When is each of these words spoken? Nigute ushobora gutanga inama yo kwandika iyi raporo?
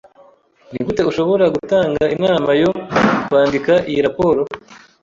Nigute 0.71 1.01
ushobora 1.11 1.45
gutanga 1.55 2.03
inama 2.15 2.49
yo 2.61 2.69
kwandika 3.27 3.73
iyi 3.89 3.99
raporo? 4.07 4.41